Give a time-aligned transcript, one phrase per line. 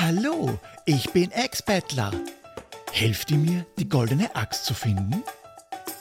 [0.00, 2.12] Hallo, ich bin Ex-Bettler.
[2.92, 5.24] Helft ihr mir, die goldene Axt zu finden?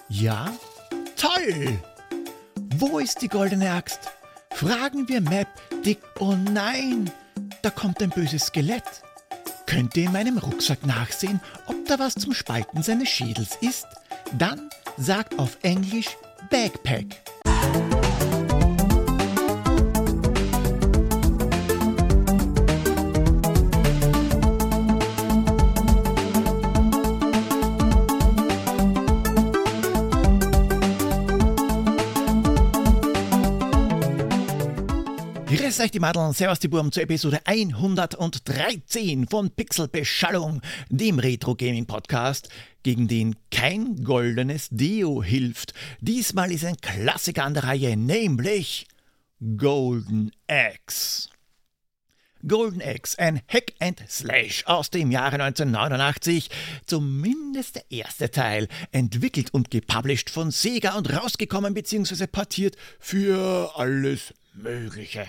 [0.08, 0.52] Ja?
[1.16, 1.79] Toll!
[2.75, 4.02] Wo ist die goldene Axt?
[4.52, 5.47] Fragen wir Map,
[5.83, 7.10] Dick, oh nein,
[7.63, 8.83] da kommt ein böses Skelett.
[9.65, 13.88] Könnt ihr in meinem Rucksack nachsehen, ob da was zum Spalten seines Schädels ist?
[14.38, 16.16] Dann sagt auf Englisch
[16.52, 17.27] Backpack.
[35.88, 42.50] Euch die Madeln, Servus die Burm zur Episode 113 von Pixelbeschallung, dem Retro-Gaming-Podcast,
[42.84, 45.73] gegen den kein goldenes Deo hilft.
[46.02, 48.86] Diesmal ist ein Klassiker an der Reihe, nämlich
[49.55, 51.30] Golden Axe.
[52.46, 56.49] Golden Axe, ein Hack and Slash aus dem Jahre 1989,
[56.85, 62.27] zumindest der erste Teil, entwickelt und gepublished von Sega und rausgekommen bzw.
[62.27, 65.27] portiert für alles Mögliche.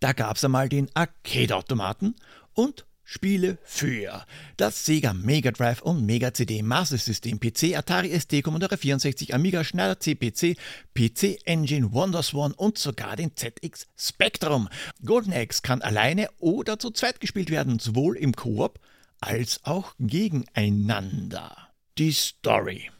[0.00, 2.16] Da gab's einmal den Arcade-Automaten
[2.54, 4.24] und Spiele für
[4.56, 9.64] das Sega Mega Drive und Mega CD Master System PC, Atari ST, Commodore 64, Amiga,
[9.64, 10.56] Schneider CPC,
[10.94, 14.68] PC Engine, WonderSwan und sogar den ZX Spectrum.
[15.04, 18.78] Golden Axe kann alleine oder zu zweit gespielt werden, sowohl im Koop
[19.20, 21.56] als auch gegeneinander.
[21.98, 22.90] Die Story.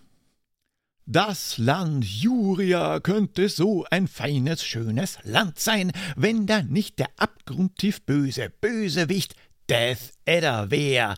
[1.12, 8.02] Das Land Juria könnte so ein feines, schönes Land sein, wenn da nicht der abgrundtief
[8.02, 9.34] böse Bösewicht
[9.68, 11.16] Death Adder wäre.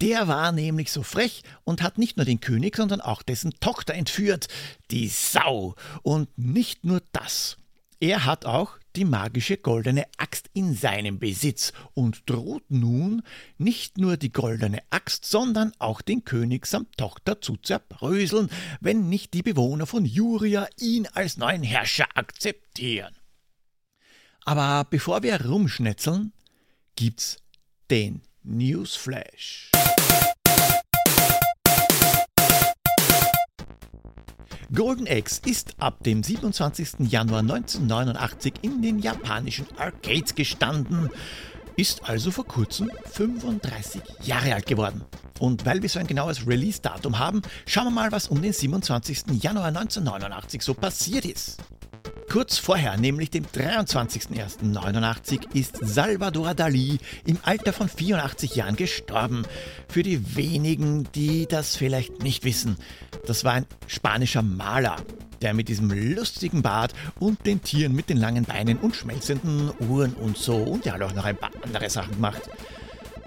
[0.00, 3.94] Der war nämlich so frech und hat nicht nur den König, sondern auch dessen Tochter
[3.94, 4.46] entführt.
[4.92, 5.74] Die Sau.
[6.02, 7.56] Und nicht nur das.
[7.98, 13.22] Er hat auch die magische goldene Axt in seinem Besitz und droht nun
[13.58, 18.50] nicht nur die goldene Axt, sondern auch den König samt Tochter zu zerbröseln,
[18.80, 23.14] wenn nicht die Bewohner von Juria ihn als neuen Herrscher akzeptieren.
[24.44, 26.32] Aber bevor wir rumschnetzeln,
[26.96, 27.38] gibt's
[27.90, 29.70] den Newsflash.
[34.74, 37.00] Golden Axe ist ab dem 27.
[37.00, 41.10] Januar 1989 in den japanischen Arcades gestanden,
[41.76, 45.02] ist also vor kurzem 35 Jahre alt geworden.
[45.40, 49.42] Und weil wir so ein genaues Release-Datum haben, schauen wir mal, was um den 27.
[49.42, 51.58] Januar 1989 so passiert ist.
[52.30, 59.42] Kurz vorher, nämlich dem 23.01.89, ist Salvador Dali im Alter von 84 Jahren gestorben.
[59.86, 62.78] Für die wenigen, die das vielleicht nicht wissen,
[63.26, 64.96] das war ein spanischer Maler,
[65.40, 70.14] der mit diesem lustigen Bart und den Tieren mit den langen Beinen und schmelzenden Uhren
[70.14, 72.42] und so und ja auch noch ein paar andere Sachen gemacht.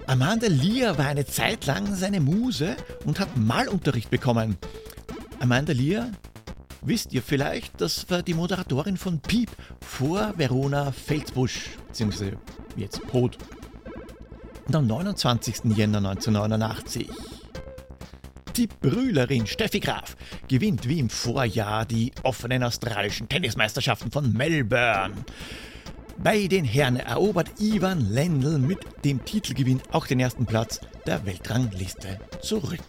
[0.07, 2.75] Amanda Lear war eine Zeit lang seine Muse
[3.05, 4.57] und hat Malunterricht bekommen.
[5.39, 6.11] Amanda Lear
[6.87, 9.49] Wisst ihr vielleicht, das war die Moderatorin von Piep
[9.81, 12.37] vor Verona Feldbusch, beziehungsweise
[12.75, 13.39] jetzt tot.
[14.67, 15.75] Und am 29.
[15.75, 17.09] Jänner 1989.
[18.57, 20.15] Die Brühlerin Steffi Graf
[20.47, 25.13] gewinnt wie im Vorjahr die offenen australischen Tennismeisterschaften von Melbourne.
[26.17, 32.17] Bei den Herren erobert Ivan Lendl mit dem Titelgewinn auch den ersten Platz der Weltrangliste
[32.41, 32.79] zurück.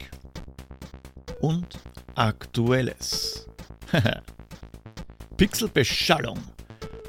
[1.41, 1.66] Und
[2.15, 3.49] Aktuelles.
[5.37, 6.38] Pixelbeschallung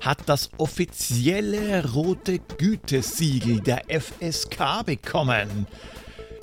[0.01, 5.67] hat das offizielle rote Gütesiegel der FSK bekommen.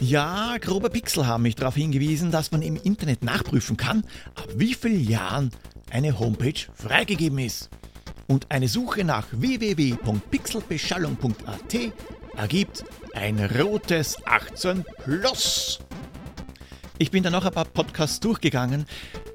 [0.00, 4.74] Ja, grobe Pixel haben mich darauf hingewiesen, dass man im Internet nachprüfen kann, ab wie
[4.74, 5.50] vielen Jahren
[5.90, 7.70] eine Homepage freigegeben ist.
[8.26, 11.76] Und eine Suche nach www.pixelbeschallung.at
[12.36, 12.84] ergibt
[13.14, 15.78] ein rotes 18 Plus.
[16.98, 18.86] Ich bin dann noch ein paar Podcasts durchgegangen.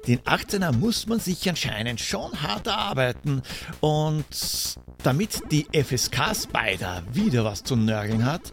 [0.06, 3.42] Den 18er muss man sich anscheinend schon hart arbeiten.
[3.80, 8.52] Und damit die FSK Spider wieder was zu nörgeln hat,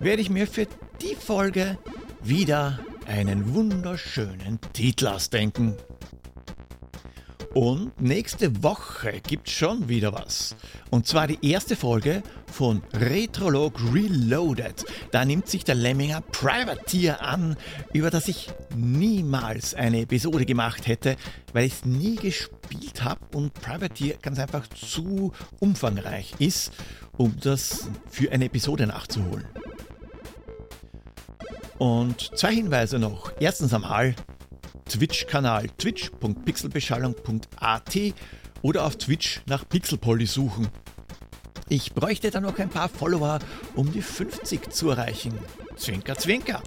[0.00, 0.66] werde ich mir für
[1.02, 1.78] die Folge
[2.22, 5.74] wieder einen wunderschönen Titel ausdenken.
[7.54, 10.54] Und nächste Woche gibt schon wieder was.
[10.90, 14.84] Und zwar die erste Folge von Retrolog Reloaded.
[15.10, 17.56] Da nimmt sich der Lemminger Privateer an,
[17.92, 21.16] über das ich niemals eine Episode gemacht hätte,
[21.52, 26.72] weil ich es nie gespielt habe und Privateer ganz einfach zu umfangreich ist,
[27.16, 29.46] um das für eine Episode nachzuholen.
[31.78, 33.32] Und zwei Hinweise noch.
[33.38, 34.16] Erstens einmal,
[34.88, 37.98] Twitch-Kanal twitch.pixelbeschallung.at
[38.62, 40.66] oder auf Twitch nach Pixelpolly suchen.
[41.68, 43.40] Ich bräuchte dann noch ein paar Follower,
[43.74, 45.34] um die 50 zu erreichen.
[45.76, 46.62] Zwinker, zwinker.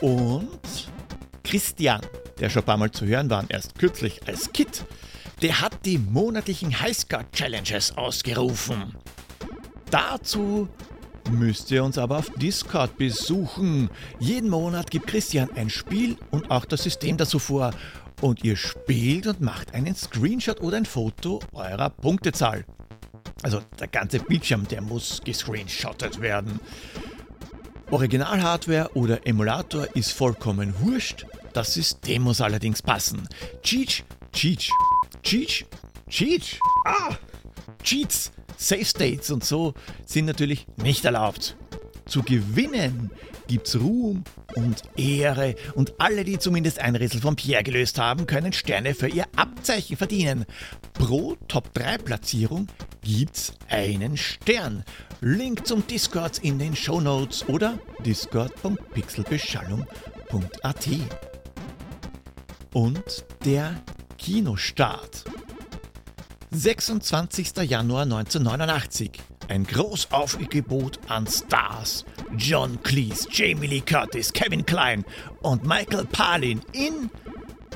[0.00, 0.90] Und
[1.44, 2.00] Christian,
[2.40, 4.84] der schon ein paar Mal zu hören war, erst kürzlich als Kit,
[5.42, 8.96] der hat die monatlichen Highscore Challenges ausgerufen.
[9.90, 10.68] Dazu
[11.30, 13.90] müsst ihr uns aber auf Discord besuchen.
[14.18, 17.72] Jeden Monat gibt Christian ein Spiel und auch das System dazu vor.
[18.20, 22.64] Und ihr spielt und macht einen Screenshot oder ein Foto eurer Punktezahl.
[23.42, 26.60] Also der ganze Bildschirm, der muss gescreenshottet werden.
[27.90, 31.26] Original-Hardware oder Emulator ist vollkommen wurscht.
[31.52, 33.28] Das System muss allerdings passen.
[33.62, 34.70] Cheech, Cheech,
[35.22, 35.66] Cheech,
[36.08, 36.58] Cheech.
[36.84, 37.16] Ah!
[37.82, 39.74] Cheats, Safe States und so
[40.06, 41.56] sind natürlich nicht erlaubt.
[42.06, 43.10] Zu gewinnen
[43.46, 44.24] gibt's Ruhm
[44.54, 49.08] und Ehre und alle, die zumindest ein Rätsel von Pierre gelöst haben, können Sterne für
[49.08, 50.44] ihr Abzeichen verdienen.
[50.92, 52.68] Pro Top 3 Platzierung
[53.02, 54.84] gibt's einen Stern.
[55.20, 60.88] Link zum Discord in den Show Notes oder discord.pixelbeschallung.at.
[62.72, 63.80] Und der
[64.18, 65.24] Kinostart.
[66.54, 67.56] 26.
[67.68, 69.10] Januar 1989.
[69.48, 72.04] Ein Großaufgebot an Stars.
[72.36, 75.04] John Cleese, Jamie Lee Curtis, Kevin Klein
[75.42, 77.10] und Michael Palin in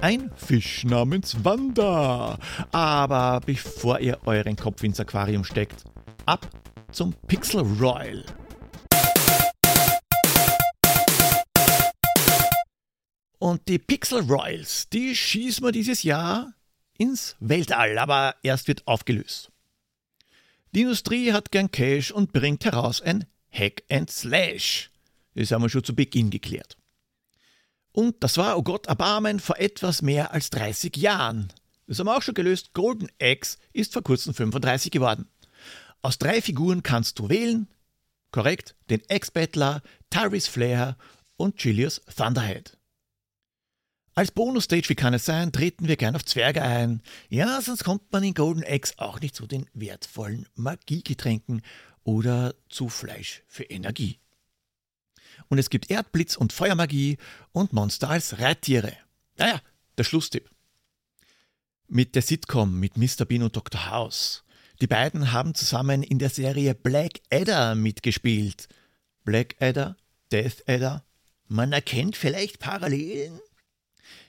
[0.01, 2.39] ein Fisch namens Wanda.
[2.73, 5.85] Aber bevor ihr euren Kopf ins Aquarium steckt,
[6.25, 6.49] ab
[6.93, 8.25] zum Pixel Royal.
[13.41, 16.55] Und die Pixel Royals, die schießen wir dieses Jahr
[16.99, 19.51] ins Weltall, aber erst wird aufgelöst.
[20.75, 24.91] Die Industrie hat gern Cash und bringt heraus ein Hack and Slash.
[25.35, 26.77] Das haben wir schon zu Beginn geklärt.
[27.93, 31.49] Und das war, oh Gott, Erbarmen, vor etwas mehr als 30 Jahren.
[31.87, 32.75] Das haben wir auch schon gelöst.
[32.75, 35.29] Golden Axe ist vor kurzem 35 geworden.
[36.03, 37.67] Aus drei Figuren kannst du wählen.
[38.31, 40.97] Korrekt, den Ex-Battler, Tyrese Flair
[41.37, 42.78] und Julius Thunderhead.
[44.19, 47.03] Als Bonus-Stage, wie kann es sein, treten wir gern auf Zwerge ein.
[47.29, 51.63] Ja, sonst kommt man in Golden Eggs auch nicht zu den wertvollen Magiegetränken
[52.03, 54.19] oder zu Fleisch für Energie.
[55.47, 57.19] Und es gibt Erdblitz und Feuermagie
[57.53, 58.93] und Monster als Reittiere.
[59.37, 59.61] Naja,
[59.97, 60.51] der Schlusstipp.
[61.87, 63.25] Mit der Sitcom mit Mr.
[63.25, 63.89] Bean und Dr.
[63.89, 64.43] House.
[64.81, 68.67] Die beiden haben zusammen in der Serie Black Adder mitgespielt.
[69.23, 69.97] Black Adder,
[70.33, 71.05] Death Adder.
[71.47, 73.39] Man erkennt vielleicht Parallelen.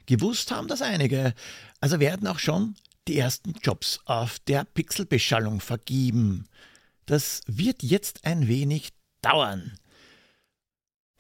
[0.10, 1.36] Gewusst haben das einige,
[1.82, 2.74] also werden auch schon
[3.08, 6.48] die ersten Jobs auf der Pixelbeschallung vergeben.
[7.06, 8.90] Das wird jetzt ein wenig
[9.22, 9.78] dauern.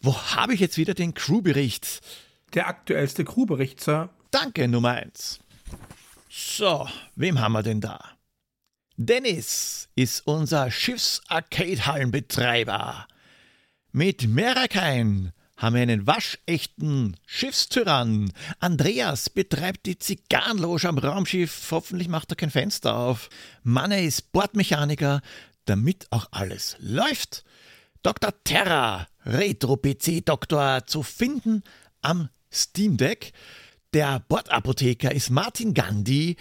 [0.02, 2.02] Wo habe ich jetzt wieder den Crewbericht?
[2.56, 4.10] Der aktuellste Crewbericht, Sir.
[4.32, 5.40] Danke, Nummer 1.
[6.28, 8.04] So, wem haben wir denn da?
[8.98, 13.08] Dennis ist unser Schiffs-Arcade-Hallenbetreiber.
[13.92, 18.32] Mit Merakain haben wir einen waschechten Schiffstyrann.
[18.60, 21.68] Andreas betreibt die Zigarrenloge am Raumschiff.
[21.72, 23.30] Hoffentlich macht er kein Fenster auf.
[23.62, 25.22] Manne ist Bordmechaniker,
[25.66, 27.44] damit auch alles läuft.
[28.04, 28.34] Dr.
[28.46, 31.64] Terra, Retro-PC-Doktor, zu finden
[32.02, 33.34] am Steam Deck.
[33.94, 36.38] Der Bordapotheker ist Martin Gandhi.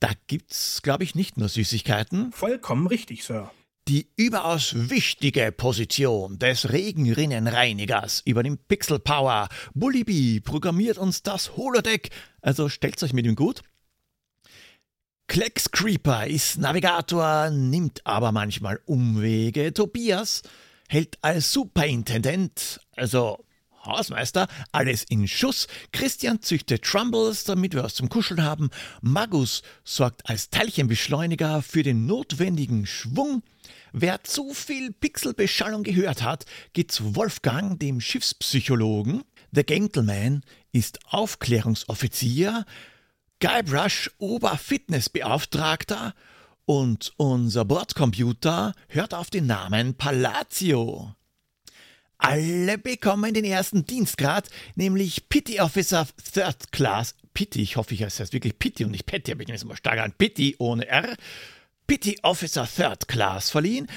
[0.00, 2.32] Da gibt's, glaube ich, nicht nur Süßigkeiten.
[2.32, 3.50] Vollkommen richtig, Sir.
[3.88, 9.48] Die überaus wichtige Position des Regenrinnenreinigers übernimmt Pixel Power.
[9.74, 12.10] Bulliby programmiert uns das Holodeck,
[12.42, 13.62] also stellt's euch mit ihm gut.
[15.26, 19.72] Klecks Creeper ist Navigator, nimmt aber manchmal Umwege.
[19.74, 20.42] Tobias
[20.88, 23.44] hält als Superintendent, also
[23.84, 25.66] Hausmeister, alles in Schuss.
[25.92, 28.70] Christian züchtet Trumbles, damit wir was zum Kuscheln haben.
[29.00, 33.42] Magus sorgt als Teilchenbeschleuniger für den notwendigen Schwung.
[33.92, 39.22] Wer zu viel Pixelbeschallung gehört hat, geht zu Wolfgang, dem Schiffspsychologen.
[39.52, 42.64] The Gentleman ist Aufklärungsoffizier.
[43.40, 46.14] Guybrush Oberfitnessbeauftragter.
[46.64, 51.14] Und unser Bordcomputer hört auf den Namen Palazzo.
[52.22, 57.16] Alle bekommen den ersten Dienstgrad, nämlich Pity Officer Third Class.
[57.34, 59.64] Pity, ich hoffe, ich heiße es wirklich Pity und nicht Petty, aber ich nehme es
[59.64, 60.12] mal stark an.
[60.12, 61.16] Pity ohne R.
[61.88, 63.88] Pity Officer Third Class verliehen.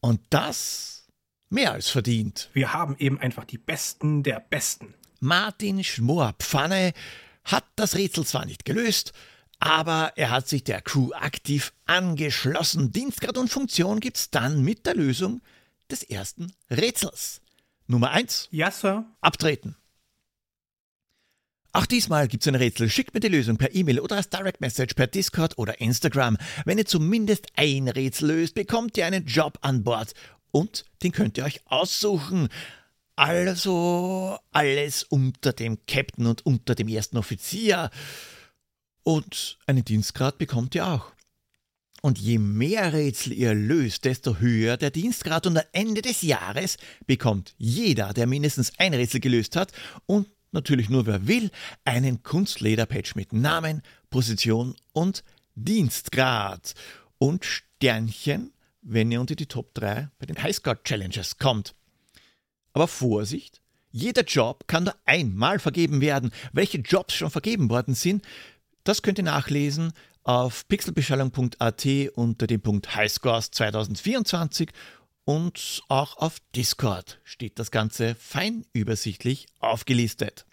[0.00, 1.08] Und das
[1.50, 2.48] mehr als verdient.
[2.52, 4.94] Wir haben eben einfach die Besten der Besten.
[5.18, 6.92] Martin Schmorpfanne
[7.42, 9.12] hat das Rätsel zwar nicht gelöst,
[9.58, 12.92] aber er hat sich der Crew aktiv angeschlossen.
[12.92, 15.42] Dienstgrad und Funktion gibt's dann mit der Lösung
[15.90, 17.40] des ersten Rätsels.
[17.86, 18.48] Nummer 1.
[18.50, 19.04] Ja, Sir.
[19.20, 19.76] Abtreten.
[21.74, 22.90] Auch diesmal gibt's ein Rätsel.
[22.90, 26.36] Schickt mir die Lösung per E-Mail oder als Direct Message per Discord oder Instagram.
[26.66, 30.12] Wenn ihr zumindest ein Rätsel löst, bekommt ihr einen Job an Bord.
[30.50, 32.48] Und den könnt ihr euch aussuchen.
[33.16, 37.90] Also alles unter dem Captain und unter dem ersten Offizier.
[39.02, 41.12] Und einen Dienstgrad bekommt ihr auch.
[42.04, 45.46] Und je mehr Rätsel ihr löst, desto höher der Dienstgrad.
[45.46, 49.70] Und am Ende des Jahres bekommt jeder, der mindestens ein Rätsel gelöst hat
[50.06, 51.50] und natürlich nur wer will,
[51.84, 55.22] einen Kunstlederpatch mit Namen, Position und
[55.54, 56.74] Dienstgrad.
[57.18, 61.76] Und Sternchen, wenn ihr unter die Top 3 bei den Highscore Challenges kommt.
[62.72, 63.60] Aber Vorsicht!
[63.94, 66.32] Jeder Job kann nur einmal vergeben werden.
[66.52, 68.24] Welche Jobs schon vergeben worden sind,
[68.84, 69.92] das könnt ihr nachlesen
[70.24, 74.70] auf pixelbeschallung.at unter dem Punkt Highscores 2024
[75.24, 80.46] und auch auf Discord steht das Ganze fein übersichtlich aufgelistet.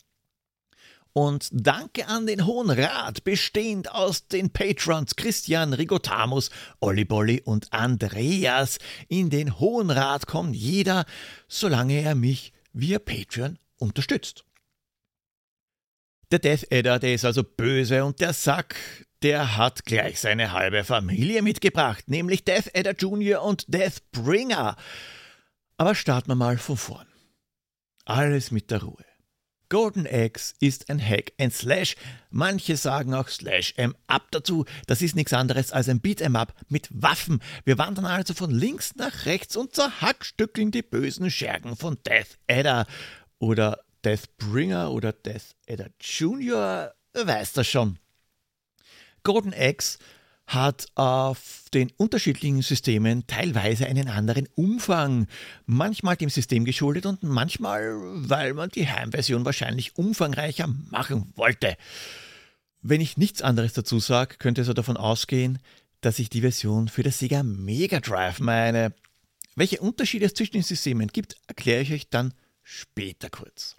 [1.11, 7.73] Und danke an den Hohen Rat, bestehend aus den Patrons Christian Rigotamus, Olli Bolli und
[7.73, 8.77] Andreas.
[9.07, 11.05] In den Hohen Rat kommt jeder,
[11.47, 14.45] solange er mich via Patreon unterstützt.
[16.31, 18.75] Der Death Adder, der ist also böse und der Sack,
[19.21, 23.41] der hat gleich seine halbe Familie mitgebracht, nämlich Death Adder Jr.
[23.43, 24.75] und Deathbringer.
[25.77, 27.07] Aber starten wir mal von vorn.
[28.05, 29.05] Alles mit der Ruhe.
[29.69, 31.95] Golden Axe ist ein Hack and Slash.
[32.31, 34.65] Manche sagen auch Slash M Up dazu.
[34.87, 37.39] Das ist nichts anderes als ein Beat 'em Up mit Waffen.
[37.65, 42.87] Wir wandern also von links nach rechts und zerhackstückeln die bösen Schergen von Death Adder
[43.37, 46.91] oder Deathbringer oder Death Adder Junior.
[47.13, 47.99] Weiß das schon.
[49.23, 49.97] Golden Axe
[50.49, 55.27] hat auf den unterschiedlichen Systemen teilweise einen anderen Umfang,
[55.67, 61.77] manchmal dem System geschuldet und manchmal, weil man die Heimversion wahrscheinlich umfangreicher machen wollte.
[62.81, 65.59] Wenn ich nichts anderes dazu sage, könnte so davon ausgehen,
[66.01, 68.93] dass ich die Version für das Sega Mega Drive meine.
[69.55, 72.33] Welche Unterschiede es zwischen den Systemen gibt, erkläre ich euch dann
[72.63, 73.75] später kurz.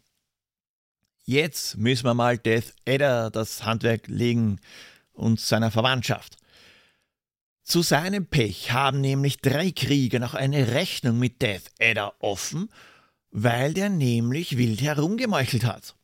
[1.25, 4.61] Jetzt müssen wir mal Death Adder das Handwerk legen
[5.21, 6.37] und seiner Verwandtschaft.
[7.63, 12.69] Zu seinem Pech haben nämlich drei Krieger noch eine Rechnung mit Death Adder offen,
[13.31, 15.95] weil der nämlich wild herumgemeuchelt hat.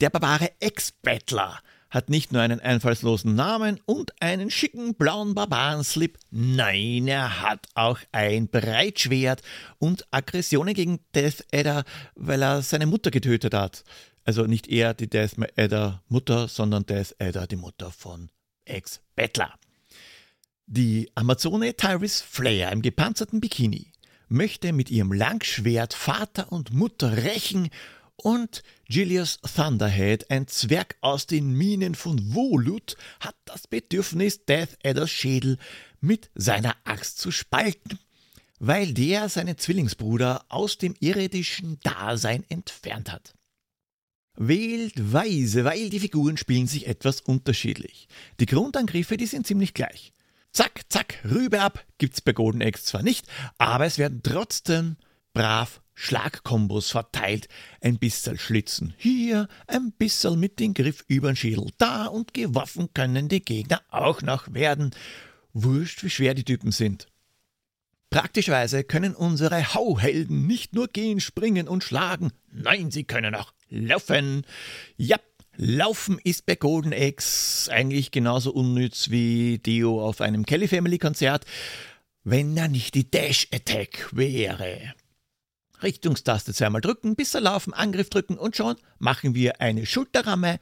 [0.00, 1.58] Der barbare Ex-Bettler
[1.88, 8.00] hat nicht nur einen einfallslosen Namen und einen schicken blauen Barbarenslip, nein, er hat auch
[8.12, 9.40] ein Breitschwert
[9.78, 13.84] und Aggressionen gegen Death Adder, weil er seine Mutter getötet hat.
[14.24, 18.28] Also nicht er, die Death Adder Mutter, sondern Death Adder, die Mutter von
[18.66, 19.54] Ex-Bettler.
[20.66, 23.92] Die Amazone Tyrus Flair im gepanzerten Bikini
[24.28, 27.70] möchte mit ihrem Langschwert Vater und Mutter rächen
[28.16, 35.10] und Julius Thunderhead, ein Zwerg aus den Minen von Volut, hat das Bedürfnis, Death Adders
[35.10, 35.58] Schädel
[36.00, 37.98] mit seiner Axt zu spalten,
[38.58, 43.35] weil der seinen Zwillingsbruder aus dem irdischen Dasein entfernt hat.
[44.36, 48.08] Wählt weise, weil die Figuren spielen sich etwas unterschiedlich.
[48.38, 50.12] Die Grundangriffe, die sind ziemlich gleich.
[50.52, 53.26] Zack, zack, Rübe ab gibt's bei Golden Axe zwar nicht,
[53.58, 54.96] aber es werden trotzdem
[55.34, 57.48] brav Schlagkombos verteilt.
[57.80, 63.28] Ein bisschen Schlitzen hier, ein bisschen mit dem Griff übern Schädel da und geworfen können
[63.28, 64.90] die Gegner auch noch werden.
[65.52, 67.08] Wurscht, wie schwer die Typen sind.
[68.10, 74.46] Praktischerweise können unsere Hauhelden nicht nur gehen, springen und schlagen, nein, sie können auch laufen.
[74.96, 75.18] Ja,
[75.58, 81.46] Laufen ist bei Golden Eggs eigentlich genauso unnütz wie Dio auf einem Kelly Family Konzert,
[82.24, 84.94] wenn da nicht die Dash Attack wäre.
[85.82, 90.58] Richtungstaste zweimal drücken, bis er laufen, Angriff drücken und schon machen wir eine Schulterramme,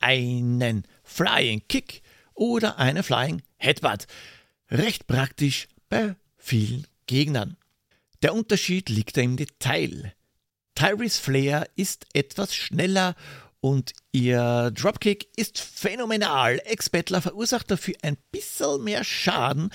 [0.00, 2.02] einen Flying Kick
[2.34, 4.06] oder eine Flying Headbutt.
[4.70, 7.56] Recht praktisch bei vielen Gegnern.
[8.22, 10.14] Der Unterschied liegt im Detail.
[10.74, 13.14] Tyrese Flair ist etwas schneller
[13.60, 16.60] und ihr Dropkick ist phänomenal.
[16.64, 19.70] Ex-Battler verursacht dafür ein bisschen mehr Schaden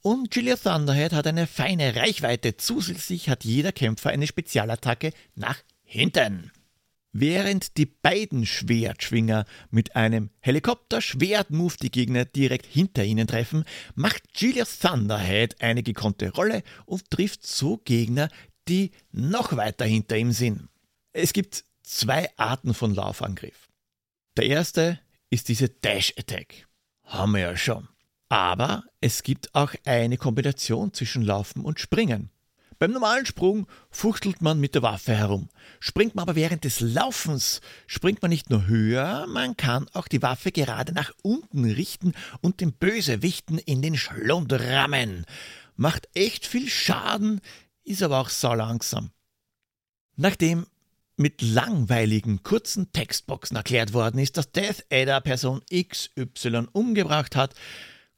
[0.00, 2.56] und Julia Thunderhead hat eine feine Reichweite.
[2.56, 6.50] Zusätzlich hat jeder Kämpfer eine Spezialattacke nach hinten.
[7.12, 13.64] Während die beiden Schwertschwinger mit einem Helikopter-Schwert-Move die Gegner direkt hinter ihnen treffen,
[13.94, 18.28] macht Julius Thunderhead eine gekonnte Rolle und trifft so Gegner,
[18.66, 20.70] die noch weiter hinter ihm sind.
[21.12, 23.68] Es gibt zwei Arten von Laufangriff.
[24.38, 26.66] Der erste ist diese Dash Attack.
[27.04, 27.88] Haben wir ja schon.
[28.30, 32.30] Aber es gibt auch eine Kombination zwischen Laufen und Springen.
[32.82, 35.50] Beim normalen Sprung fuchtelt man mit der Waffe herum.
[35.78, 40.20] Springt man aber während des Laufens, springt man nicht nur höher, man kann auch die
[40.20, 45.26] Waffe gerade nach unten richten und den Bösewichten in den Schlund rammen.
[45.76, 47.40] Macht echt viel Schaden,
[47.84, 49.12] ist aber auch sau langsam.
[50.16, 50.66] Nachdem
[51.16, 57.54] mit langweiligen, kurzen Textboxen erklärt worden ist, dass Death Adder Person XY umgebracht hat,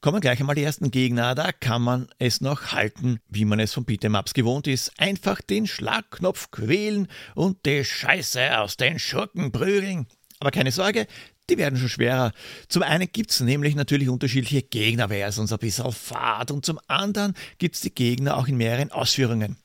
[0.05, 1.35] kommen gleich einmal die ersten Gegner.
[1.35, 4.93] Da kann man es noch halten, wie man es von Beat'em'ups gewohnt ist.
[4.99, 10.07] Einfach den Schlagknopf quälen und die Scheiße aus den Schurken prügeln.
[10.41, 11.07] Aber keine Sorge,
[11.49, 12.33] die werden schon schwerer.
[12.69, 17.77] Zum einen gibt es nämlich natürlich unterschiedliche Gegnerversions, ein bisschen Fahrt, und zum anderen gibt
[17.77, 19.57] es die Gegner auch in mehreren Ausführungen.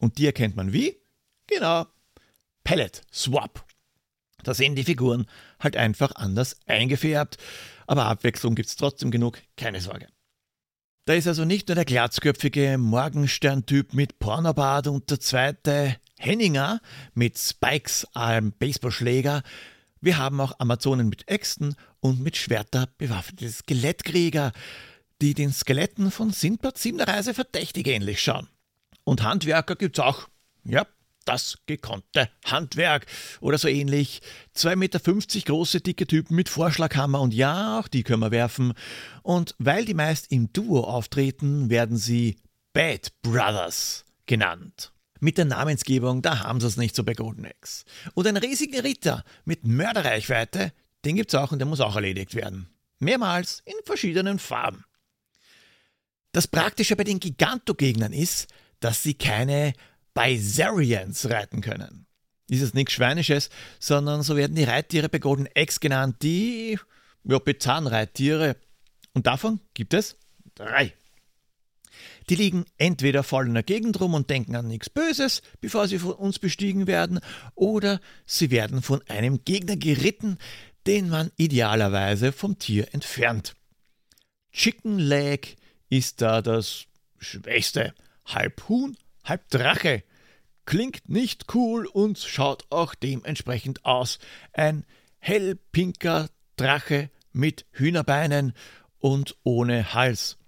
[0.00, 0.96] Und die erkennt man wie?
[1.46, 1.86] Genau,
[2.64, 3.64] Pellet Swap.
[4.44, 5.26] Da sehen die Figuren
[5.60, 7.38] halt einfach anders eingefärbt
[7.86, 10.08] aber Abwechslung gibt es trotzdem genug, keine Sorge.
[11.06, 16.80] Da ist also nicht nur der glatzköpfige Morgenstern-Typ mit Pornobart und der zweite Henninger
[17.12, 19.42] mit Spikes am Baseballschläger.
[20.00, 24.52] Wir haben auch Amazonen mit Äxten und mit Schwerter bewaffnete Skelettkrieger,
[25.20, 28.48] die den Skeletten von Sindbad Siebener Reise verdächtig ähnlich schauen.
[29.04, 30.28] Und Handwerker gibt's auch.
[30.64, 30.86] Ja,
[31.24, 33.06] das gekonnte Handwerk
[33.40, 34.20] oder so ähnlich.
[34.56, 35.00] 2,50 Meter
[35.46, 38.72] große, dicke Typen mit Vorschlaghammer und ja, auch die können wir werfen.
[39.22, 42.36] Und weil die meist im Duo auftreten, werden sie
[42.72, 44.92] Bad Brothers genannt.
[45.20, 47.84] Mit der Namensgebung, da haben sie es nicht so bei Golden Axe.
[48.14, 50.72] Und ein riesiger Ritter mit Mörderreichweite,
[51.04, 52.68] den gibt's auch und der muss auch erledigt werden.
[52.98, 54.84] Mehrmals in verschiedenen Farben.
[56.32, 58.48] Das Praktische bei den Gigantogegnern ist,
[58.80, 59.72] dass sie keine
[60.14, 62.06] Bizarians reiten können.
[62.48, 66.78] Ist nichts Schweinisches, sondern so werden die Reittiere bei Golden Eggs genannt, die
[67.24, 68.56] ja, Bezahn-Reittiere.
[69.12, 70.16] Und davon gibt es
[70.54, 70.94] drei.
[72.28, 75.98] Die liegen entweder voll in der Gegend rum und denken an nichts Böses, bevor sie
[75.98, 77.20] von uns bestiegen werden,
[77.54, 80.38] oder sie werden von einem Gegner geritten,
[80.86, 83.54] den man idealerweise vom Tier entfernt.
[84.52, 85.56] Chicken Leg
[85.88, 86.86] ist da das
[87.18, 87.94] Schwächste.
[88.24, 90.02] Halb Huhn, halb Drache.
[90.66, 94.18] Klingt nicht cool und schaut auch dementsprechend aus.
[94.52, 94.84] Ein
[95.18, 98.54] hellpinker Drache mit Hühnerbeinen
[98.98, 100.38] und ohne Hals.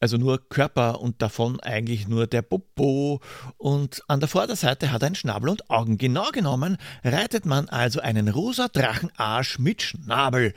[0.00, 3.20] Also nur Körper und davon eigentlich nur der Popo.
[3.58, 5.98] Und an der Vorderseite hat er einen Schnabel und Augen.
[5.98, 10.54] Genau genommen reitet man also einen rosa Drachenarsch mit Schnabel.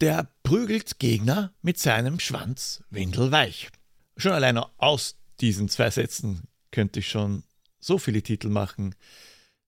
[0.00, 3.70] Der prügelt Gegner mit seinem Schwanz windelweich.
[4.16, 7.42] Schon alleine aus diesen zwei Sätzen könnte ich schon
[7.80, 8.94] so viele Titel machen,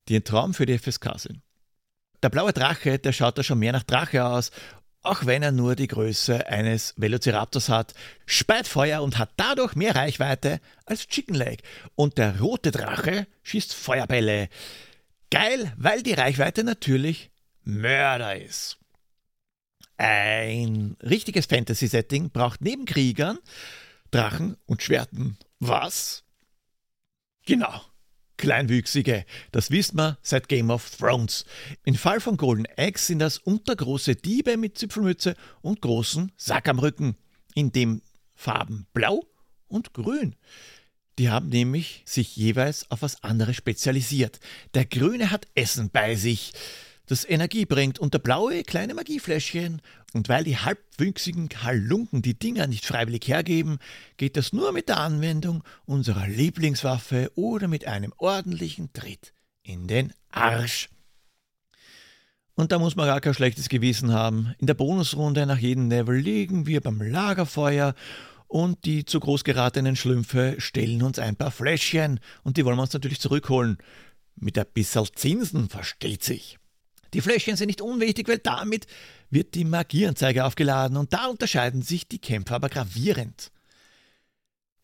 [0.09, 1.43] die ein Traum für die FSK sind.
[2.23, 4.51] Der blaue Drache, der schaut da schon mehr nach Drache aus,
[5.03, 7.93] auch wenn er nur die Größe eines Velociraptors hat,
[8.25, 11.63] speit Feuer und hat dadurch mehr Reichweite als Chicken Leg.
[11.95, 14.49] Und der rote Drache schießt Feuerbälle.
[15.31, 17.31] Geil, weil die Reichweite natürlich
[17.65, 18.79] Mörder ist.
[19.99, 23.39] Ein richtiges Fantasy-Setting braucht neben Kriegern
[24.11, 25.37] Drachen und Schwerten.
[25.67, 26.25] Was?
[27.47, 27.81] Genau.
[28.37, 31.47] Kleinwüchsige, das wissen wir seit Game of Thrones.
[31.85, 36.81] Im Fall von Golden Axe sind das untergroße Diebe mit Zipfelmütze und großen Sack am
[36.81, 37.17] Rücken,
[37.55, 38.03] in dem
[38.35, 39.25] Farben blau
[39.67, 40.37] und grün.
[41.19, 44.41] Die haben nämlich sich jeweils auf was anderes spezialisiert.
[44.75, 46.53] Der Grüne hat Essen bei sich,
[47.07, 49.83] das Energie bringt und der blaue kleine Magiefläschchen.
[50.13, 53.79] Und weil die halbwüchsigen Halunken die Dinger nicht freiwillig hergeben,
[54.17, 60.13] geht das nur mit der Anwendung unserer Lieblingswaffe oder mit einem ordentlichen Tritt in den
[60.31, 60.89] Arsch.
[62.55, 64.55] Und da muss man gar kein schlechtes Gewissen haben.
[64.59, 67.95] In der Bonusrunde nach jedem Level liegen wir beim Lagerfeuer
[68.47, 72.83] und die zu groß geratenen Schlümpfe stellen uns ein paar Fläschchen und die wollen wir
[72.83, 73.79] uns natürlich zurückholen.
[74.37, 76.59] Mit ein bisschen Zinsen, versteht sich.
[77.15, 78.87] Die Fläschchen sind nicht unwichtig, weil damit
[79.31, 83.53] wird die Magieanzeige aufgeladen und da unterscheiden sich die Kämpfer aber gravierend.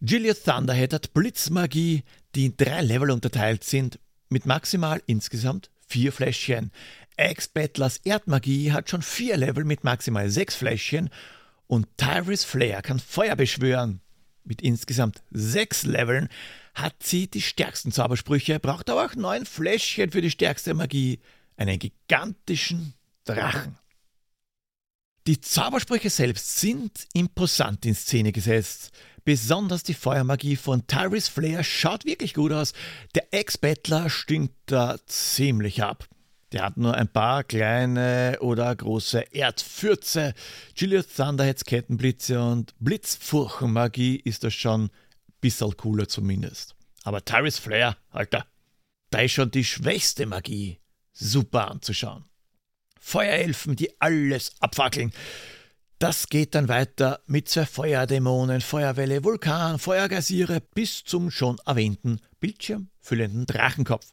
[0.01, 6.71] Gilliath Thunderhead hat Blitzmagie, die in drei Level unterteilt sind, mit maximal insgesamt vier Fläschchen.
[7.16, 11.11] Ex-Battlers Erdmagie hat schon vier Level mit maximal sechs Fläschchen
[11.66, 14.01] und Tyrus Flair kann Feuer beschwören.
[14.45, 16.29] Mit insgesamt sechs Leveln
[16.75, 21.19] hat sie die stärksten Zaubersprüche, braucht aber auch neun Fläschchen für die stärkste Magie
[21.61, 22.94] einen gigantischen
[23.25, 23.79] Drachen.
[25.27, 28.90] Die Zaubersprüche selbst sind imposant in Szene gesetzt.
[29.25, 32.73] Besonders die Feuermagie von Tyrus Flair schaut wirklich gut aus.
[33.14, 36.09] Der Ex-Bettler stinkt da ziemlich ab.
[36.53, 40.33] Der hat nur ein paar kleine oder große Erdfürze.
[40.75, 44.90] Julius Thunderheads Kettenblitze und Blitzfurchenmagie ist das schon ein
[45.42, 46.75] bisschen cooler zumindest.
[47.05, 48.46] Aber Tyrus Flair, Alter,
[49.11, 50.81] da ist schon die schwächste Magie
[51.12, 52.25] super anzuschauen.
[52.99, 55.12] Feuerelfen, die alles abfackeln.
[55.99, 63.46] Das geht dann weiter mit zwei Feuerdämonen, Feuerwelle, Vulkan, Feuergeysire bis zum schon erwähnten bildschirmfüllenden
[63.46, 64.07] Drachenkopf.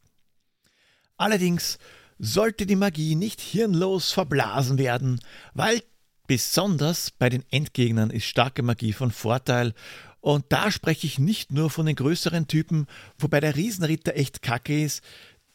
[1.15, 1.77] Allerdings
[2.19, 5.19] sollte die Magie nicht hirnlos verblasen werden,
[5.53, 5.81] weil
[6.27, 9.73] besonders bei den Endgegnern ist starke Magie von Vorteil
[10.19, 14.83] und da spreche ich nicht nur von den größeren Typen, wobei der Riesenritter echt kacke
[14.83, 15.01] ist.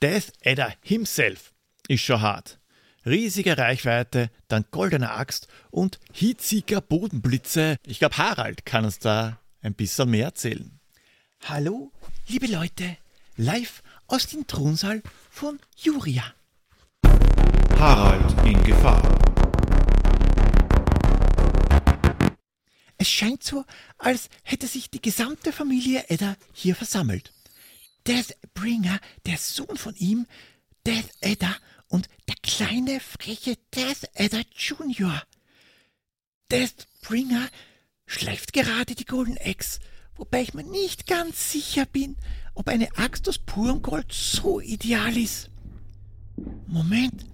[0.03, 1.53] Death Adder himself
[1.87, 2.59] ist schon hart.
[3.07, 7.77] Riesige Reichweite, dann goldene Axt und Heatseeker Bodenblitze.
[7.87, 10.81] Ich glaube, Harald kann uns da ein bisschen mehr erzählen.
[11.45, 11.93] Hallo,
[12.27, 12.97] liebe Leute,
[13.37, 16.35] live aus dem Thronsaal von Juria.
[17.79, 19.03] Harald in Gefahr.
[22.99, 23.65] Es scheint so,
[23.99, 27.33] als hätte sich die gesamte Familie Edda hier versammelt.
[28.07, 30.27] Deathbringer, der Sohn von ihm,
[30.87, 31.55] Death Edda
[31.89, 35.23] und der kleine freche Death Edda Junior.
[36.51, 37.49] Deathbringer
[38.07, 39.81] schleift gerade die Golden Axe,
[40.17, 42.17] wobei ich mir nicht ganz sicher bin,
[42.55, 45.51] ob eine Axt aus purem Gold so ideal ist.
[46.67, 47.25] Moment,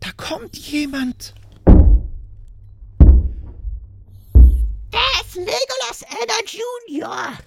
[0.00, 1.34] da kommt jemand.
[4.90, 7.38] Das Legolas Edda Junior.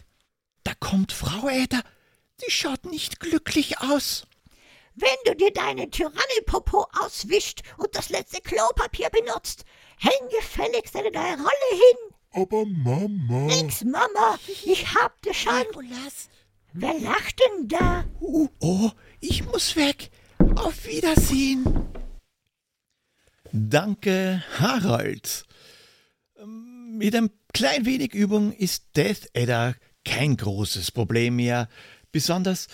[0.64, 1.82] Da kommt Frau Edda.
[2.46, 4.26] Die schaut nicht glücklich aus.
[4.96, 9.64] Wenn du dir deine Tyrannelpopo auswischt und das letzte Klopapier benutzt,
[9.98, 12.12] häng gefälligst deine neue Rolle hin.
[12.34, 13.46] Aber Mama.
[13.46, 14.38] Nix, Mama.
[14.66, 15.54] Ich hab dir schon.
[15.54, 16.30] Legolas.
[16.74, 18.06] Wer lacht denn da?
[18.20, 20.10] Oh, oh, ich muss weg.
[20.56, 21.66] Auf Wiedersehen.
[23.52, 25.44] Danke, Harald.
[26.38, 29.76] Ähm, Mit ein klein wenig Übung ist Death Adder
[30.06, 31.68] kein großes Problem mehr,
[32.12, 32.68] besonders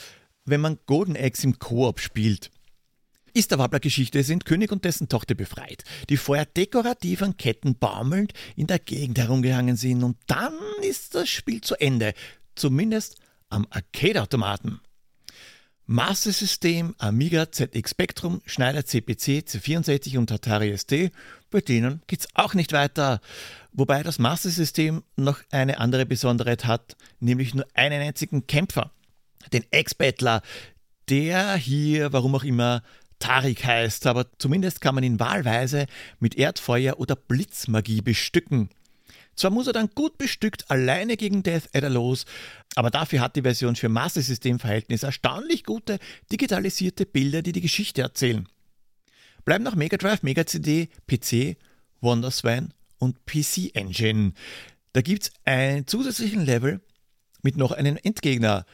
[0.48, 2.50] wenn man Golden Axe im Koop spielt.
[3.34, 8.34] Ist der Wabbler-Geschichte sind König und dessen Tochter befreit, die vorher dekorativ an Ketten baumelnd
[8.56, 12.14] in der Gegend herumgehangen sind und dann ist das Spiel zu Ende,
[12.56, 13.18] zumindest
[13.50, 14.80] am Arcade-Automaten.
[15.86, 21.12] Master System, Amiga, ZX Spectrum, Schneider CPC, C64 und Atari ST,
[21.50, 23.22] bei denen geht's auch nicht weiter.
[23.72, 28.92] Wobei das Master System noch eine andere Besonderheit hat, nämlich nur einen einzigen Kämpfer,
[29.54, 30.42] den Ex-Battler,
[31.10, 32.84] der hier, warum auch immer,
[33.20, 35.88] Tarik heißt, aber zumindest kann man ihn wahlweise
[36.20, 38.70] mit Erdfeuer oder Blitzmagie bestücken.
[39.36, 42.26] Zwar muss er dann gut bestückt alleine gegen Death Adder los,
[42.76, 46.00] aber dafür hat die Version für Master System Verhältnis erstaunlich gute
[46.32, 48.48] digitalisierte Bilder, die die Geschichte erzählen.
[49.46, 51.56] Bleiben noch Mega Drive, Mega CD, PC,
[52.02, 54.34] Wonderswan und PC Engine.
[54.94, 56.82] Da gibt's einen zusätzlichen Level
[57.44, 58.66] mit noch einem Endgegner.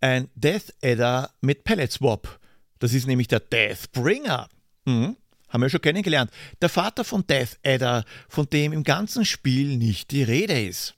[0.00, 2.38] Ein Death Adder mit Pellet Swap.
[2.78, 4.48] Das ist nämlich der Deathbringer.
[4.84, 5.16] Mhm.
[5.48, 6.30] Haben wir schon kennengelernt.
[6.60, 10.94] Der Vater von Death Adder, von dem im ganzen Spiel nicht die Rede ist.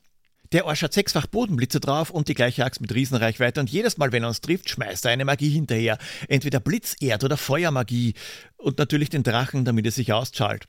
[0.52, 4.12] Der Arsch hat sechsfach Bodenblitze drauf und die gleiche Axt mit Riesenreichweite und jedes Mal,
[4.12, 5.98] wenn er uns trifft, schmeißt er eine Magie hinterher.
[6.26, 8.14] Entweder Blitz, Erd- oder Feuermagie
[8.56, 10.66] und natürlich den Drachen, damit er sich auszahlt.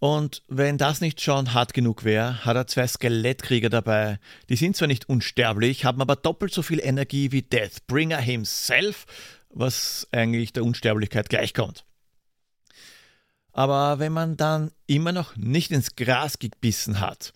[0.00, 4.18] Und wenn das nicht schon hart genug wäre, hat er zwei Skelettkrieger dabei.
[4.48, 9.04] Die sind zwar nicht unsterblich, haben aber doppelt so viel Energie wie Deathbringer himself,
[9.50, 11.84] was eigentlich der Unsterblichkeit gleichkommt.
[13.52, 17.34] Aber wenn man dann immer noch nicht ins Gras gebissen hat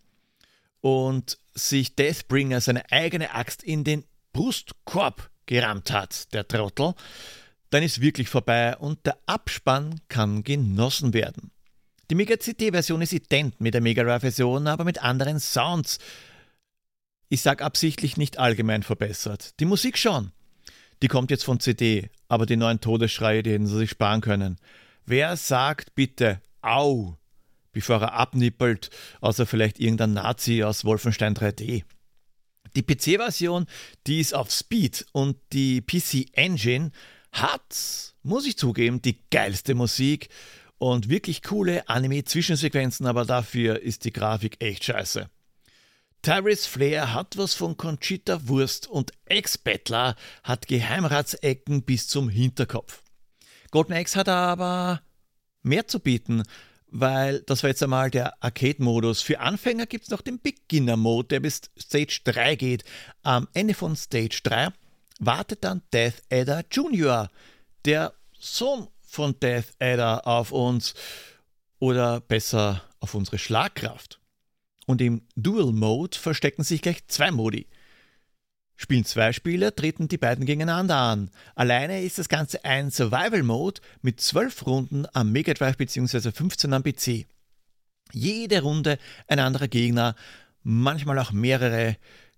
[0.81, 6.95] und sich Deathbringer seine eigene Axt in den Brustkorb gerammt hat, der Trottel,
[7.69, 11.51] dann ist wirklich vorbei und der Abspann kann genossen werden.
[12.11, 15.99] Die Mega CD-Version ist ident mit der Mega Drive-Version, aber mit anderen Sounds.
[17.31, 19.59] Ich sag absichtlich nicht allgemein verbessert.
[19.59, 20.33] Die Musik schon.
[21.03, 24.59] Die kommt jetzt von CD, aber die neuen Todesschreie, die hätten sie sich sparen können.
[25.07, 27.17] Wer sagt bitte Au,
[27.73, 28.91] bevor er abnippelt,
[29.21, 31.85] außer vielleicht irgendein Nazi aus Wolfenstein 3D?
[32.77, 33.67] Die PC-Version,
[34.07, 36.91] die ist auf Speed und die PC Engine
[37.33, 40.29] hat, muss ich zugeben, die geilste Musik
[40.79, 45.29] und wirklich coole Anime-Zwischensequenzen, aber dafür ist die Grafik echt scheiße.
[46.23, 53.03] Tyrese Flair hat was von Conchita Wurst und Ex-Bettler hat Geheimratsecken bis zum Hinterkopf.
[53.71, 55.03] Golden Axe hat aber
[55.63, 56.45] mehr zu bieten,
[56.87, 59.21] weil das war jetzt einmal der Arcade-Modus.
[59.21, 62.85] Für Anfänger gibt es noch den Beginner-Mode, der bis Stage 3 geht.
[63.23, 64.69] Am Ende von Stage 3
[65.19, 67.29] wartet dann Death Adder Jr.,
[67.85, 70.95] der Sohn von Death Adder auf uns
[71.79, 74.21] oder besser auf unsere Schlagkraft.
[74.87, 77.67] Und im Dual Mode verstecken sich gleich zwei Modi.
[78.77, 81.31] Spielen zwei Spieler, treten die beiden gegeneinander an.
[81.55, 86.33] Alleine ist das Ganze ein Survival-Mode mit zwölf Runden am Mega Drive bzw.
[86.33, 87.27] 15 am PC.
[88.13, 88.99] Jede Runde
[89.29, 90.17] ein anderer Gegner,
[90.63, 91.97] manchmal auch mehrere.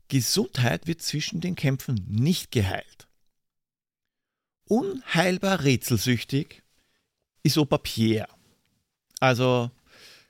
[0.09, 3.09] Gesundheit wird zwischen den Kämpfen nicht geheilt.
[4.69, 6.62] Unheilbar rätselsüchtig
[7.47, 8.29] ist Pierre.
[9.21, 9.71] Also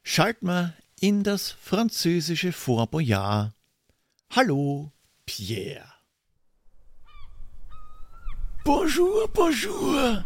[0.02, 3.52] schalt mal in das französische Fort Boyard.
[4.30, 4.92] Hallo,
[5.24, 5.94] Pierre.
[8.64, 10.24] Bonjour, bonjour.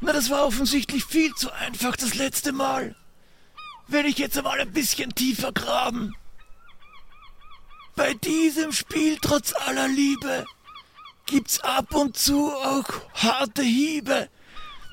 [0.00, 2.94] Na, das war offensichtlich viel zu einfach das letzte Mal.
[3.88, 6.14] Werde ich jetzt einmal ein bisschen tiefer graben.
[7.96, 10.44] Bei diesem Spiel, trotz aller Liebe,
[11.26, 14.28] gibt's ab und zu auch harte Hiebe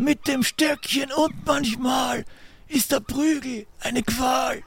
[0.01, 2.25] mit dem Stöckchen und manchmal
[2.67, 4.63] ist der Prügel eine Qual.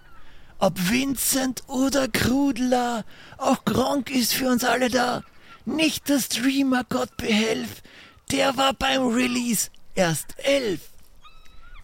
[0.58, 3.04] Ob Vincent oder Krudler,
[3.36, 5.22] auch Gronk ist für uns alle da.
[5.64, 7.82] Nicht der Streamer, Gott behelf,
[8.30, 10.90] der war beim Release erst elf.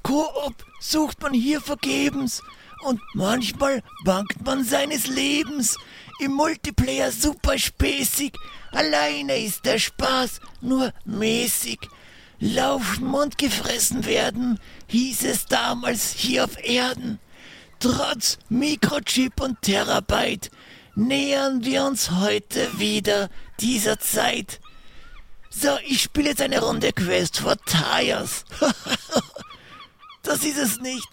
[0.02, 2.42] Koop sucht man hier vergebens
[2.82, 5.76] und manchmal bangt man seines Lebens.
[6.20, 8.32] Im Multiplayer super späßig,
[8.70, 11.80] alleine ist der Spaß nur mäßig.
[12.40, 17.20] Laufen und gefressen werden, hieß es damals hier auf Erden.
[17.80, 20.50] Trotz Mikrochip und Terabyte
[20.94, 23.28] nähern wir uns heute wieder
[23.60, 24.60] dieser Zeit.
[25.50, 28.44] So, ich spiele jetzt eine Runde Quest for Tires.
[30.22, 31.08] das ist es nicht.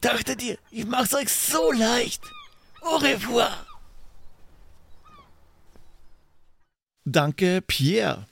[0.00, 2.22] Dachtet ihr, ich mach's euch so leicht.
[2.80, 3.66] Au revoir.
[7.04, 8.26] Danke, Pierre.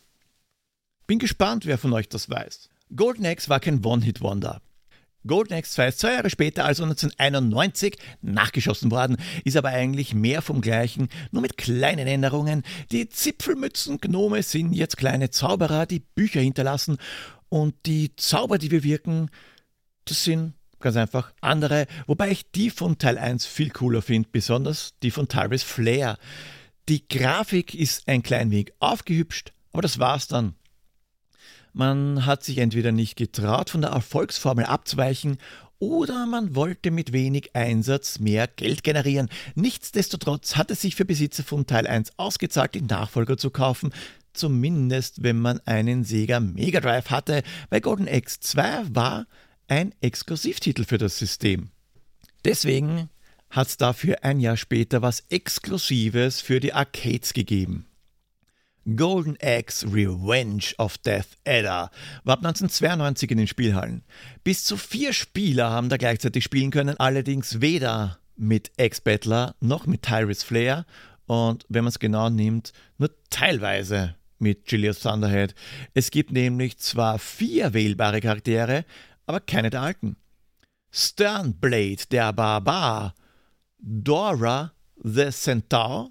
[1.10, 2.68] Bin gespannt, wer von euch das weiß.
[2.94, 4.62] Golden Axe war kein One-Hit-Wonder.
[5.26, 10.40] Golden Axe 2 ist zwei Jahre später, also 1991, nachgeschossen worden, ist aber eigentlich mehr
[10.40, 12.62] vom Gleichen, nur mit kleinen Änderungen.
[12.92, 16.98] Die Zipfelmützen-Gnome sind jetzt kleine Zauberer, die Bücher hinterlassen
[17.48, 19.32] und die Zauber, die wir wirken,
[20.04, 24.94] das sind ganz einfach andere, wobei ich die von Teil 1 viel cooler finde, besonders
[25.02, 26.18] die von Tyrus Flair.
[26.88, 30.54] Die Grafik ist ein klein wenig aufgehübscht, aber das war's dann.
[31.72, 35.38] Man hat sich entweder nicht getraut, von der Erfolgsformel abzuweichen,
[35.78, 39.30] oder man wollte mit wenig Einsatz mehr Geld generieren.
[39.54, 43.90] Nichtsdestotrotz hat es sich für Besitzer von Teil 1 ausgezahlt, den Nachfolger zu kaufen,
[44.34, 49.26] zumindest wenn man einen Sega Mega Drive hatte, weil Golden Axe 2 war
[49.68, 51.70] ein Exklusivtitel für das System.
[52.44, 53.08] Deswegen
[53.48, 57.86] hat es dafür ein Jahr später was Exklusives für die Arcades gegeben.
[58.96, 61.90] Golden Axe Revenge of Death Adder
[62.24, 64.02] war ab 1992 in den Spielhallen.
[64.42, 70.02] Bis zu vier Spieler haben da gleichzeitig spielen können, allerdings weder mit Ex-Battler noch mit
[70.02, 70.86] Tyrus Flair
[71.26, 75.54] und wenn man es genau nimmt, nur teilweise mit Julius Thunderhead.
[75.94, 78.84] Es gibt nämlich zwar vier wählbare Charaktere,
[79.26, 80.16] aber keine der alten.
[80.90, 83.14] Sternblade, der Barbar,
[83.78, 86.10] Dora, the Centaur,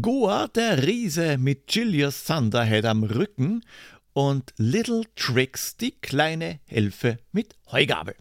[0.00, 3.64] Goa, der Riese mit Julius Thunderhead am Rücken
[4.12, 8.16] und Little Tricks, die kleine Elfe mit Heugabel.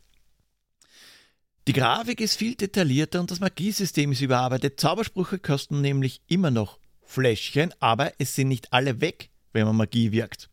[1.67, 4.79] Die Grafik ist viel detaillierter und das Magiesystem ist überarbeitet.
[4.79, 10.12] Zaubersprüche kosten nämlich immer noch Fläschchen, aber es sind nicht alle weg, wenn man Magie
[10.12, 10.51] wirkt.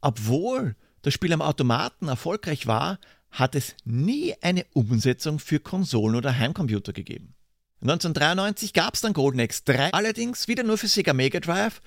[0.00, 2.98] Obwohl das Spiel am Automaten erfolgreich war,
[3.30, 7.35] hat es nie eine Umsetzung für Konsolen oder Heimcomputer gegeben.
[7.88, 11.80] 1993 gab es dann Golden Axe 3, allerdings wieder nur für Sega Mega Drive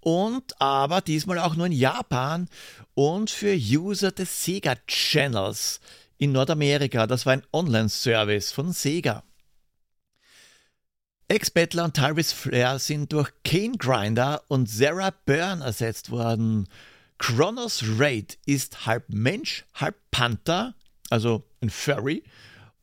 [0.00, 2.48] und aber diesmal auch nur in Japan
[2.94, 5.80] und für User des Sega Channels
[6.18, 7.06] in Nordamerika.
[7.06, 9.22] Das war ein Online-Service von Sega.
[11.28, 16.68] Ex-Battler und Tyrus Flair sind durch Kane Grinder und Sarah Byrne ersetzt worden.
[17.18, 20.74] Kronos Raid ist halb Mensch, halb Panther,
[21.10, 22.24] also ein Furry,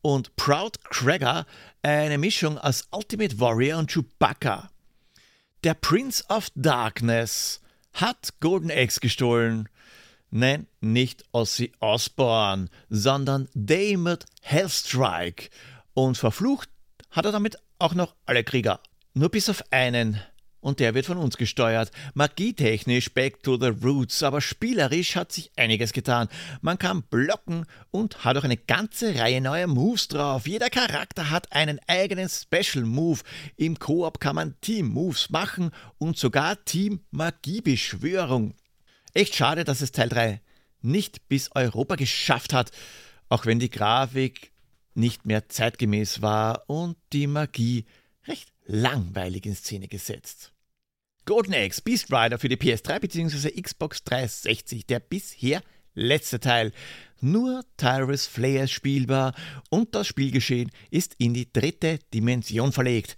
[0.00, 1.46] und Proud Cragger
[1.82, 4.70] eine Mischung aus Ultimate Warrior und Chewbacca.
[5.64, 7.60] Der Prince of Darkness
[7.92, 9.68] hat Golden Axe gestohlen.
[10.30, 15.50] Nein, nicht Ozzy Osbourne, sondern David Hellstrike.
[15.94, 16.70] Und verflucht
[17.10, 18.80] hat er damit auch noch alle Krieger.
[19.14, 20.20] Nur bis auf einen
[20.62, 21.90] und der wird von uns gesteuert.
[22.14, 26.28] Magietechnisch back to the roots, aber spielerisch hat sich einiges getan.
[26.62, 30.46] Man kann blocken und hat auch eine ganze Reihe neuer Moves drauf.
[30.46, 33.20] Jeder Charakter hat einen eigenen Special Move.
[33.56, 38.54] Im Koop kann man Team Moves machen und sogar Team Magiebeschwörung.
[39.12, 40.40] Echt schade, dass es Teil 3
[40.80, 42.70] nicht bis Europa geschafft hat,
[43.28, 44.52] auch wenn die Grafik
[44.94, 47.84] nicht mehr zeitgemäß war und die Magie
[48.26, 50.52] recht langweilig in Szene gesetzt.
[51.24, 51.52] Golden
[51.84, 53.60] Beast Rider für die PS3 bzw.
[53.60, 55.62] Xbox 360, der bisher
[55.94, 56.72] letzte Teil.
[57.20, 59.34] Nur Tyrus Flair spielbar
[59.70, 63.16] und das Spielgeschehen ist in die dritte Dimension verlegt.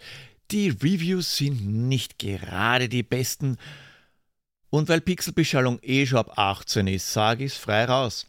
[0.51, 3.57] Die Reviews sind nicht gerade die besten.
[4.69, 8.27] Und weil Pixelbeschallung eh schon ab 18 ist, sage ich es frei raus.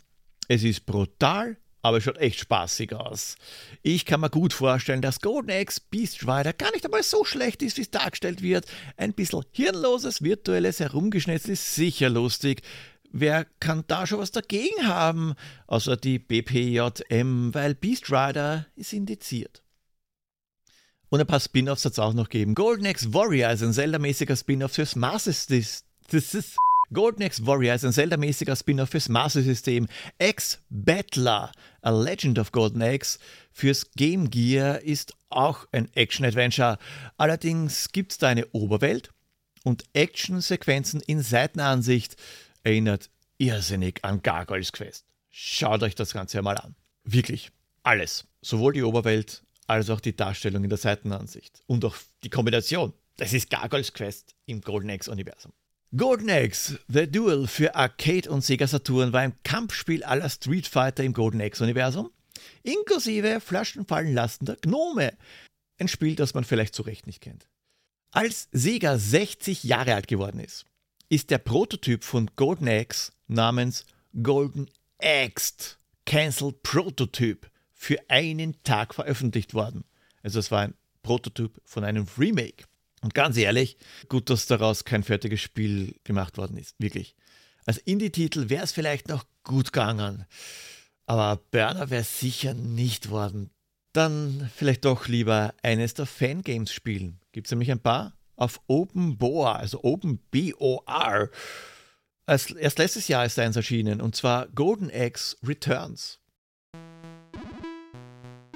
[0.47, 3.35] Es ist brutal, aber schaut echt spaßig aus.
[3.83, 7.61] Ich kann mir gut vorstellen, dass Golden Axe Beast Rider gar nicht einmal so schlecht
[7.61, 8.65] ist, wie es dargestellt wird.
[8.97, 12.63] Ein bisschen hirnloses, virtuelles Herumgeschnetzel ist sicher lustig.
[13.11, 15.35] Wer kann da schon was dagegen haben,
[15.67, 19.61] außer die BPJM, weil Beast Rider ist indiziert.
[21.09, 22.55] Und ein paar Spin-offs hat es auch noch gegeben.
[22.55, 25.85] Golden Axe Warrior ist ein Zelda-mäßiger Spin-off fürs Master System.
[26.93, 29.87] Golden Axe Warrior ist ein Zelda-mäßiger Spin-off fürs Master System.
[30.19, 31.51] X Battler,
[31.85, 33.19] A Legend of Golden Axe
[33.51, 36.79] fürs Game Gear ist auch ein Action-Adventure.
[37.17, 39.11] Allerdings gibt es da eine Oberwelt
[39.63, 42.15] und Action-Sequenzen in Seitenansicht.
[42.63, 45.05] Erinnert irrsinnig an Gargoyles Quest.
[45.29, 46.75] Schaut euch das Ganze einmal an.
[47.03, 47.51] Wirklich.
[47.83, 48.25] Alles.
[48.41, 51.61] Sowohl die Oberwelt als auch die Darstellung in der Seitenansicht.
[51.67, 52.93] Und auch die Kombination.
[53.17, 55.53] Das ist Gargoyles Quest im Golden Axe-Universum.
[55.95, 61.03] Golden Axe, The Duel für Arcade und Sega Saturn war ein Kampfspiel aller Street Fighter
[61.03, 62.11] im Golden Axe-Universum,
[62.63, 65.15] inklusive Flaschenfallen lassender Gnome.
[65.77, 67.47] Ein Spiel, das man vielleicht zu Recht nicht kennt.
[68.11, 70.65] Als Sega 60 Jahre alt geworden ist,
[71.07, 73.85] ist der Prototyp von Golden Axe namens
[74.21, 74.69] Golden
[74.99, 79.85] Axed Cancelled Prototyp für einen Tag veröffentlicht worden.
[80.23, 82.65] Also es war ein Prototyp von einem Remake.
[83.05, 83.77] Und ganz ehrlich,
[84.09, 86.73] gut, dass daraus kein fertiges Spiel gemacht worden ist.
[86.79, 87.15] Wirklich.
[87.67, 90.25] Als Indie-Titel wäre es vielleicht noch gut gegangen.
[91.05, 93.51] Aber Burner wäre sicher nicht worden.
[93.93, 97.19] Dann vielleicht doch lieber eines der Fangames spielen.
[97.31, 98.17] Gibt es nämlich ein paar?
[98.37, 101.29] Auf Open Boar, also Open B-O-R.
[102.25, 106.17] Erst letztes Jahr ist eins erschienen, und zwar Golden Axe Returns.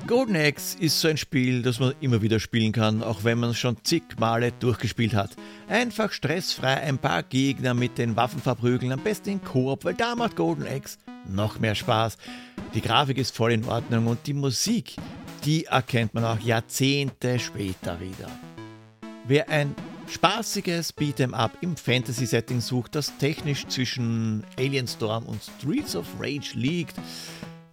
[0.07, 3.51] Golden Axe ist so ein Spiel, das man immer wieder spielen kann, auch wenn man
[3.51, 5.31] es schon zig Male durchgespielt hat.
[5.67, 10.15] Einfach stressfrei ein paar Gegner mit den Waffen verprügeln, am besten in Koop, weil da
[10.15, 12.17] macht Golden Axe noch mehr Spaß.
[12.73, 14.95] Die Grafik ist voll in Ordnung und die Musik,
[15.45, 18.29] die erkennt man auch Jahrzehnte später wieder.
[19.27, 19.75] Wer ein
[20.07, 26.53] spaßiges Beat'em Up im Fantasy-Setting sucht, das technisch zwischen Alien Storm und Streets of Rage
[26.55, 26.95] liegt,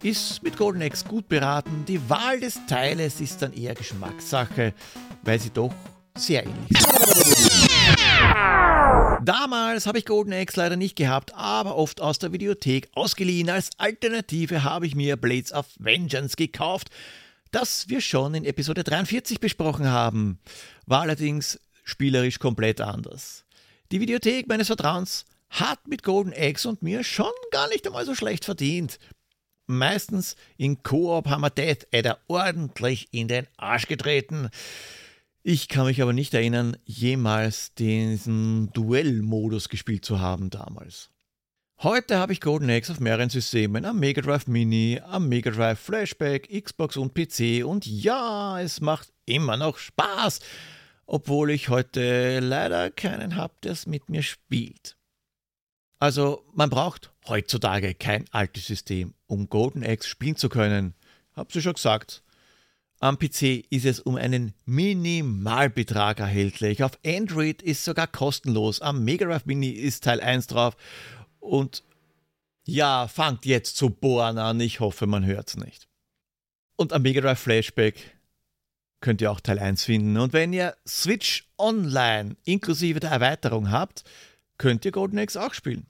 [0.03, 1.85] ist mit Golden Axe gut beraten.
[1.87, 4.73] Die Wahl des Teiles ist dann eher Geschmackssache,
[5.23, 5.73] weil sie doch
[6.15, 7.67] sehr ähnlich sind.
[9.23, 13.49] Damals habe ich Golden Axe leider nicht gehabt, aber oft aus der Videothek ausgeliehen.
[13.49, 16.89] Als Alternative habe ich mir Blades of Vengeance gekauft,
[17.51, 20.39] das wir schon in Episode 43 besprochen haben.
[20.85, 23.45] War allerdings spielerisch komplett anders.
[23.91, 28.15] Die Videothek meines Vertrauens hat mit Golden Axe und mir schon gar nicht einmal so
[28.15, 28.99] schlecht verdient.
[29.67, 34.49] Meistens in Koop haben wir Death Adder ordentlich in den Arsch getreten.
[35.43, 41.11] Ich kann mich aber nicht erinnern, jemals diesen Duellmodus gespielt zu haben damals.
[41.79, 45.79] Heute habe ich Golden Axe auf mehreren Systemen, am Mega Drive Mini, am Mega Drive
[45.79, 50.39] Flashback, Xbox und PC und ja, es macht immer noch Spaß,
[51.05, 54.97] obwohl ich heute leider keinen habe, der es mit mir spielt.
[55.99, 60.93] Also man braucht heutzutage kein altes System, um Golden Axe spielen zu können.
[61.33, 62.23] Hab sie schon gesagt.
[62.99, 66.83] Am PC ist es um einen Minimalbetrag erhältlich.
[66.83, 68.81] Auf Android ist sogar kostenlos.
[68.81, 70.75] Am Mega Drive Mini ist Teil 1 drauf
[71.39, 71.83] und
[72.65, 74.59] ja, fangt jetzt zu bohren an.
[74.59, 75.87] Ich hoffe, man hört es nicht.
[76.75, 78.17] Und am Mega Drive Flashback
[78.99, 80.17] könnt ihr auch Teil 1 finden.
[80.17, 84.03] Und wenn ihr Switch Online inklusive der Erweiterung habt,
[84.57, 85.87] könnt ihr Golden Axe auch spielen.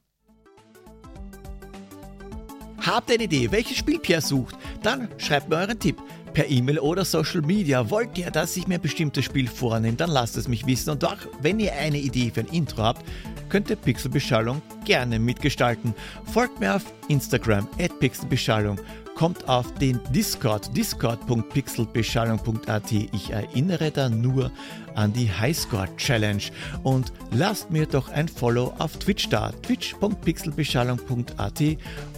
[2.88, 4.56] Habt ihr eine Idee, welches Spiel Pierre sucht?
[4.82, 6.02] Dann schreibt mir euren Tipp
[6.34, 7.90] per E-Mail oder Social Media.
[7.90, 10.92] Wollt ihr, dass ich mir ein bestimmtes Spiel vornehme, dann lasst es mich wissen.
[10.92, 13.04] Und auch wenn ihr eine Idee für ein Intro habt,
[13.50, 15.94] könnt ihr Pixelbeschallung gerne mitgestalten.
[16.26, 18.80] Folgt mir auf Instagram at Pixelbeschallung
[19.18, 22.92] kommt auf den Discord, discord.pixelbeschallung.at.
[22.92, 24.52] Ich erinnere da nur
[24.94, 26.44] an die Highscore Challenge
[26.84, 31.64] und lasst mir doch ein Follow auf Twitch da, twitch.pixelbeschallung.at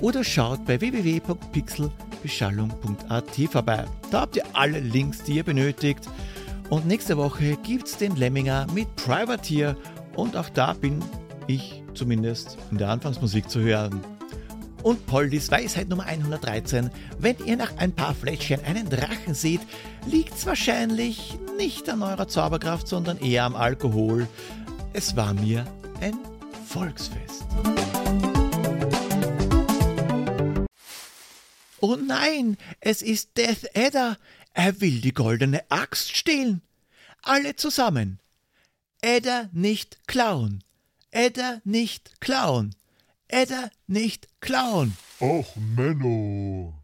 [0.01, 3.85] oder schaut bei www.pixelbeschallung.at vorbei.
[4.11, 6.01] Da habt ihr alle Links, die ihr benötigt.
[6.69, 9.77] Und nächste Woche gibt's den Lemminger mit Privateer
[10.17, 11.01] und auch da bin
[11.49, 14.03] ich zumindest in der Anfangsmusik zu hören.
[14.83, 16.89] Und Poldis Weisheit Nummer 113.
[17.17, 19.59] Wenn ihr nach ein paar Fläschchen einen Drachen seht,
[20.05, 24.27] liegt es wahrscheinlich nicht an eurer Zauberkraft, sondern eher am Alkohol.
[24.93, 25.65] Es war mir
[25.99, 26.17] ein
[26.67, 27.43] Volksfest.
[31.81, 34.17] Oh nein, es ist Death Adder.
[34.53, 36.61] Er will die goldene Axt stehlen.
[37.21, 38.19] Alle zusammen.
[39.03, 40.63] Adder nicht klauen.
[41.11, 42.75] Edda nicht klauen.
[43.27, 44.95] Edda nicht klauen.
[45.19, 46.78] Och, Menno.